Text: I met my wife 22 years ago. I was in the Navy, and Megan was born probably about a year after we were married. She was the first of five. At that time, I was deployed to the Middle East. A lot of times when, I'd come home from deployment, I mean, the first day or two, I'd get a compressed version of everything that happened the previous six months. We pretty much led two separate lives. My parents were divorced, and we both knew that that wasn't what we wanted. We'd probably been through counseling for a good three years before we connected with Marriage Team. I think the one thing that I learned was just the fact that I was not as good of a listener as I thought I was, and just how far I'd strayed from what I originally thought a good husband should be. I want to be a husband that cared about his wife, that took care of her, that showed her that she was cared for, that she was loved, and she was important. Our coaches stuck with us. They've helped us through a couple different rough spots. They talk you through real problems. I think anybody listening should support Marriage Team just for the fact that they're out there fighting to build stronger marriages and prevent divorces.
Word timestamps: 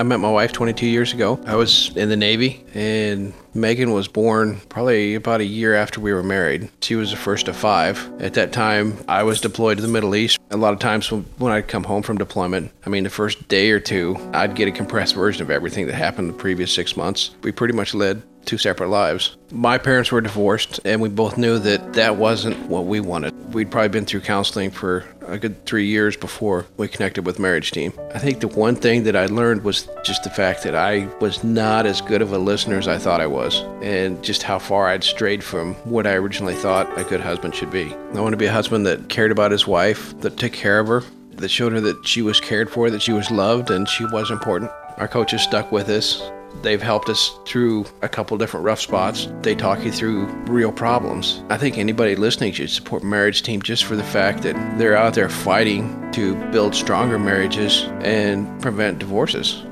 I 0.00 0.02
met 0.02 0.18
my 0.18 0.30
wife 0.30 0.52
22 0.52 0.86
years 0.86 1.12
ago. 1.12 1.38
I 1.44 1.56
was 1.56 1.94
in 1.94 2.08
the 2.08 2.16
Navy, 2.16 2.64
and 2.72 3.34
Megan 3.52 3.92
was 3.92 4.08
born 4.08 4.58
probably 4.70 5.14
about 5.14 5.42
a 5.42 5.44
year 5.44 5.74
after 5.74 6.00
we 6.00 6.10
were 6.14 6.22
married. 6.22 6.70
She 6.80 6.94
was 6.94 7.10
the 7.10 7.18
first 7.18 7.48
of 7.48 7.56
five. 7.56 8.10
At 8.18 8.32
that 8.32 8.50
time, 8.50 8.96
I 9.08 9.24
was 9.24 9.42
deployed 9.42 9.76
to 9.76 9.82
the 9.82 9.92
Middle 9.92 10.16
East. 10.16 10.38
A 10.50 10.56
lot 10.56 10.72
of 10.72 10.78
times 10.78 11.12
when, 11.12 11.52
I'd 11.52 11.68
come 11.68 11.84
home 11.84 12.02
from 12.02 12.16
deployment, 12.16 12.72
I 12.86 12.88
mean, 12.88 13.04
the 13.04 13.10
first 13.10 13.46
day 13.48 13.72
or 13.72 13.78
two, 13.78 14.16
I'd 14.32 14.56
get 14.56 14.68
a 14.68 14.72
compressed 14.72 15.14
version 15.14 15.42
of 15.42 15.50
everything 15.50 15.86
that 15.88 15.96
happened 15.96 16.30
the 16.30 16.32
previous 16.32 16.72
six 16.72 16.96
months. 16.96 17.32
We 17.42 17.52
pretty 17.52 17.74
much 17.74 17.92
led 17.92 18.22
two 18.50 18.58
separate 18.58 18.88
lives. 18.88 19.36
My 19.52 19.78
parents 19.78 20.10
were 20.10 20.20
divorced, 20.20 20.80
and 20.84 21.00
we 21.00 21.08
both 21.08 21.38
knew 21.38 21.60
that 21.60 21.92
that 21.92 22.16
wasn't 22.16 22.56
what 22.66 22.84
we 22.84 22.98
wanted. 22.98 23.54
We'd 23.54 23.70
probably 23.70 23.90
been 23.90 24.06
through 24.06 24.22
counseling 24.22 24.72
for 24.72 25.04
a 25.28 25.38
good 25.38 25.64
three 25.66 25.86
years 25.86 26.16
before 26.16 26.66
we 26.76 26.88
connected 26.88 27.24
with 27.24 27.38
Marriage 27.38 27.70
Team. 27.70 27.92
I 28.12 28.18
think 28.18 28.40
the 28.40 28.48
one 28.48 28.74
thing 28.74 29.04
that 29.04 29.14
I 29.14 29.26
learned 29.26 29.62
was 29.62 29.88
just 30.04 30.24
the 30.24 30.30
fact 30.30 30.64
that 30.64 30.74
I 30.74 31.06
was 31.20 31.44
not 31.44 31.86
as 31.86 32.00
good 32.00 32.22
of 32.22 32.32
a 32.32 32.38
listener 32.38 32.76
as 32.76 32.88
I 32.88 32.98
thought 32.98 33.20
I 33.20 33.28
was, 33.28 33.60
and 33.82 34.20
just 34.24 34.42
how 34.42 34.58
far 34.58 34.88
I'd 34.88 35.04
strayed 35.04 35.44
from 35.44 35.74
what 35.84 36.08
I 36.08 36.14
originally 36.14 36.54
thought 36.54 36.98
a 36.98 37.04
good 37.04 37.20
husband 37.20 37.54
should 37.54 37.70
be. 37.70 37.94
I 38.14 38.20
want 38.20 38.32
to 38.32 38.36
be 38.36 38.46
a 38.46 38.52
husband 38.52 38.84
that 38.86 39.08
cared 39.08 39.30
about 39.30 39.52
his 39.52 39.64
wife, 39.64 40.18
that 40.22 40.38
took 40.38 40.52
care 40.52 40.80
of 40.80 40.88
her, 40.88 41.04
that 41.36 41.50
showed 41.50 41.70
her 41.72 41.80
that 41.82 42.04
she 42.04 42.20
was 42.20 42.40
cared 42.40 42.68
for, 42.68 42.90
that 42.90 43.02
she 43.02 43.12
was 43.12 43.30
loved, 43.30 43.70
and 43.70 43.88
she 43.88 44.04
was 44.06 44.32
important. 44.32 44.72
Our 44.96 45.06
coaches 45.06 45.42
stuck 45.42 45.70
with 45.70 45.88
us. 45.88 46.20
They've 46.62 46.82
helped 46.82 47.08
us 47.08 47.38
through 47.46 47.86
a 48.02 48.08
couple 48.08 48.36
different 48.36 48.64
rough 48.64 48.80
spots. 48.80 49.28
They 49.42 49.54
talk 49.54 49.84
you 49.84 49.90
through 49.90 50.26
real 50.46 50.72
problems. 50.72 51.42
I 51.48 51.56
think 51.56 51.78
anybody 51.78 52.16
listening 52.16 52.52
should 52.52 52.70
support 52.70 53.02
Marriage 53.02 53.42
Team 53.42 53.62
just 53.62 53.84
for 53.84 53.96
the 53.96 54.04
fact 54.04 54.42
that 54.42 54.78
they're 54.78 54.96
out 54.96 55.14
there 55.14 55.28
fighting 55.28 56.10
to 56.12 56.34
build 56.50 56.74
stronger 56.74 57.18
marriages 57.18 57.84
and 58.02 58.60
prevent 58.60 58.98
divorces. 58.98 59.64